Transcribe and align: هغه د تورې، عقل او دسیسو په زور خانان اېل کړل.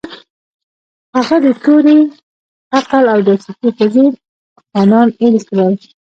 هغه 1.15 1.35
د 1.45 1.47
تورې، 1.63 1.97
عقل 2.77 3.05
او 3.13 3.19
دسیسو 3.27 3.67
په 3.77 3.85
زور 3.93 4.11
خانان 4.71 5.07
اېل 5.21 5.37
کړل. 5.49 5.73